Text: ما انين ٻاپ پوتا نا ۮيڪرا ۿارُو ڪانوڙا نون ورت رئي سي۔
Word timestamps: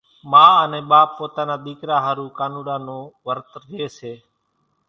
ما 0.31 0.45
انين 0.61 0.85
ٻاپ 0.91 1.09
پوتا 1.17 1.43
نا 1.47 1.55
ۮيڪرا 1.65 1.97
ۿارُو 2.05 2.25
ڪانوڙا 2.37 2.75
نون 2.85 2.99
ورت 3.25 3.49
رئي 3.69 3.87
سي۔ 3.97 4.13